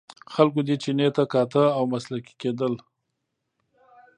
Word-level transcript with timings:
خلکو 0.33 0.59
دې 0.67 0.75
چیني 0.83 1.07
ته 1.15 1.23
کاته 1.31 1.63
او 1.77 1.83
مسکي 1.91 2.33
کېدل. 2.41 2.73